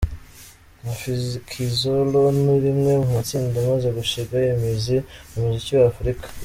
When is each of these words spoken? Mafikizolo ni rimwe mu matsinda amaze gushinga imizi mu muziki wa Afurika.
Mafikizolo 0.85 2.21
ni 2.43 2.55
rimwe 2.63 2.91
mu 3.01 3.07
matsinda 3.15 3.57
amaze 3.63 3.87
gushinga 3.97 4.35
imizi 4.53 4.97
mu 5.31 5.39
muziki 5.45 5.71
wa 5.77 5.87
Afurika. 5.93 6.27